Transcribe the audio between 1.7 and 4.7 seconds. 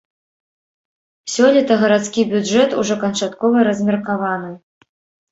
гарадскі бюджэт ужо канчаткова размеркаваны.